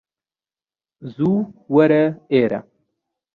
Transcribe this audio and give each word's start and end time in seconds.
زوو 1.13 1.35
وەرە 1.75 2.03
ئێرە 2.35 2.59